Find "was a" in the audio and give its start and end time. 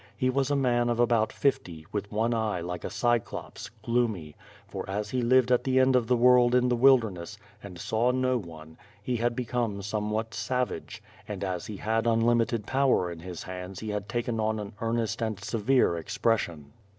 0.31-0.55